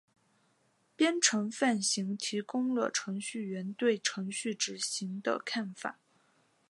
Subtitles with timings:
[0.95, 5.99] 编程范型提供了程序员对程序执行的看法。